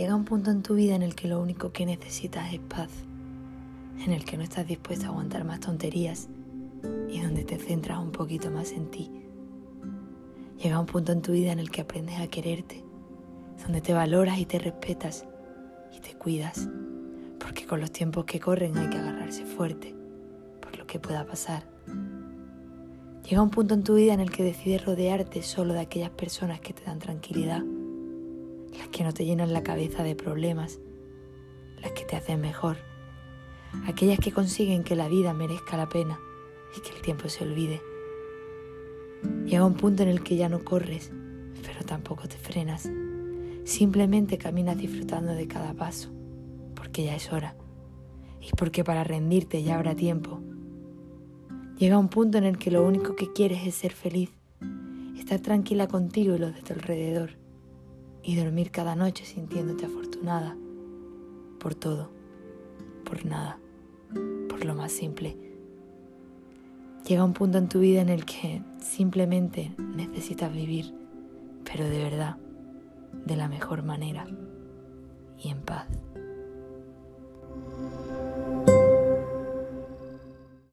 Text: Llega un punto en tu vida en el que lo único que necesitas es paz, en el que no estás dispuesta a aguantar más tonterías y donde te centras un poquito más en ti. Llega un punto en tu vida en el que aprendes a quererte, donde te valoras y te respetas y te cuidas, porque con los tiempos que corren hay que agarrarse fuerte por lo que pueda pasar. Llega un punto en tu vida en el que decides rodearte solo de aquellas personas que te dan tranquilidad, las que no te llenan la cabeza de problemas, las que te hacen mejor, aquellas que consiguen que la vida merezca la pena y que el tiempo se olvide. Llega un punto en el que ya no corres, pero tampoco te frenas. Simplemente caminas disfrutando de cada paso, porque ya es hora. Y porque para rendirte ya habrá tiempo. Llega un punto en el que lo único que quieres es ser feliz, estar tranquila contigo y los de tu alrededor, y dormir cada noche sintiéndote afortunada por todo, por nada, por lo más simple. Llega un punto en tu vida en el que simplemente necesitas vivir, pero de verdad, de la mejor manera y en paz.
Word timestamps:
Llega 0.00 0.16
un 0.16 0.24
punto 0.24 0.50
en 0.50 0.62
tu 0.62 0.76
vida 0.76 0.94
en 0.94 1.02
el 1.02 1.14
que 1.14 1.28
lo 1.28 1.38
único 1.42 1.72
que 1.72 1.84
necesitas 1.84 2.54
es 2.54 2.58
paz, 2.58 2.88
en 4.02 4.12
el 4.12 4.24
que 4.24 4.38
no 4.38 4.42
estás 4.42 4.66
dispuesta 4.66 5.04
a 5.04 5.10
aguantar 5.10 5.44
más 5.44 5.60
tonterías 5.60 6.30
y 7.10 7.20
donde 7.20 7.44
te 7.44 7.58
centras 7.58 7.98
un 7.98 8.10
poquito 8.10 8.50
más 8.50 8.72
en 8.72 8.90
ti. 8.90 9.10
Llega 10.56 10.80
un 10.80 10.86
punto 10.86 11.12
en 11.12 11.20
tu 11.20 11.32
vida 11.32 11.52
en 11.52 11.58
el 11.58 11.70
que 11.70 11.82
aprendes 11.82 12.18
a 12.18 12.28
quererte, 12.28 12.82
donde 13.62 13.82
te 13.82 13.92
valoras 13.92 14.38
y 14.38 14.46
te 14.46 14.58
respetas 14.58 15.26
y 15.94 16.00
te 16.00 16.14
cuidas, 16.14 16.66
porque 17.38 17.66
con 17.66 17.82
los 17.82 17.92
tiempos 17.92 18.24
que 18.24 18.40
corren 18.40 18.78
hay 18.78 18.88
que 18.88 18.96
agarrarse 18.96 19.44
fuerte 19.44 19.94
por 20.62 20.78
lo 20.78 20.86
que 20.86 20.98
pueda 20.98 21.26
pasar. 21.26 21.64
Llega 23.28 23.42
un 23.42 23.50
punto 23.50 23.74
en 23.74 23.84
tu 23.84 23.96
vida 23.96 24.14
en 24.14 24.20
el 24.20 24.30
que 24.30 24.44
decides 24.44 24.82
rodearte 24.82 25.42
solo 25.42 25.74
de 25.74 25.80
aquellas 25.80 26.08
personas 26.08 26.58
que 26.60 26.72
te 26.72 26.84
dan 26.84 27.00
tranquilidad, 27.00 27.62
las 28.78 28.88
que 28.88 29.04
no 29.04 29.12
te 29.12 29.24
llenan 29.24 29.52
la 29.52 29.62
cabeza 29.62 30.02
de 30.02 30.14
problemas, 30.14 30.78
las 31.80 31.92
que 31.92 32.04
te 32.04 32.16
hacen 32.16 32.40
mejor, 32.40 32.76
aquellas 33.86 34.18
que 34.18 34.32
consiguen 34.32 34.84
que 34.84 34.96
la 34.96 35.08
vida 35.08 35.32
merezca 35.34 35.76
la 35.76 35.88
pena 35.88 36.18
y 36.76 36.80
que 36.80 36.94
el 36.94 37.02
tiempo 37.02 37.28
se 37.28 37.44
olvide. 37.44 37.80
Llega 39.44 39.64
un 39.64 39.74
punto 39.74 40.02
en 40.02 40.08
el 40.08 40.22
que 40.22 40.36
ya 40.36 40.48
no 40.48 40.64
corres, 40.64 41.12
pero 41.62 41.84
tampoco 41.84 42.28
te 42.28 42.36
frenas. 42.36 42.90
Simplemente 43.64 44.38
caminas 44.38 44.78
disfrutando 44.78 45.32
de 45.32 45.46
cada 45.46 45.74
paso, 45.74 46.10
porque 46.74 47.04
ya 47.04 47.14
es 47.14 47.32
hora. 47.32 47.56
Y 48.40 48.50
porque 48.56 48.84
para 48.84 49.04
rendirte 49.04 49.62
ya 49.62 49.76
habrá 49.76 49.94
tiempo. 49.94 50.40
Llega 51.76 51.98
un 51.98 52.08
punto 52.08 52.38
en 52.38 52.44
el 52.44 52.58
que 52.58 52.70
lo 52.70 52.86
único 52.86 53.16
que 53.16 53.32
quieres 53.32 53.66
es 53.66 53.74
ser 53.74 53.92
feliz, 53.92 54.30
estar 55.18 55.40
tranquila 55.40 55.88
contigo 55.88 56.34
y 56.34 56.38
los 56.38 56.54
de 56.54 56.62
tu 56.62 56.72
alrededor, 56.72 57.39
y 58.22 58.36
dormir 58.36 58.70
cada 58.70 58.94
noche 58.94 59.24
sintiéndote 59.24 59.86
afortunada 59.86 60.56
por 61.58 61.74
todo, 61.74 62.10
por 63.04 63.24
nada, 63.24 63.58
por 64.48 64.64
lo 64.64 64.74
más 64.74 64.92
simple. 64.92 65.36
Llega 67.06 67.24
un 67.24 67.32
punto 67.32 67.58
en 67.58 67.68
tu 67.68 67.80
vida 67.80 68.00
en 68.02 68.08
el 68.08 68.24
que 68.24 68.62
simplemente 68.80 69.72
necesitas 69.78 70.52
vivir, 70.52 70.94
pero 71.64 71.84
de 71.84 72.02
verdad, 72.02 72.36
de 73.24 73.36
la 73.36 73.48
mejor 73.48 73.82
manera 73.82 74.26
y 75.38 75.48
en 75.48 75.60
paz. 75.62 75.86